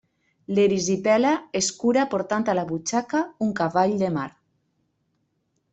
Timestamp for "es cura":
1.59-2.07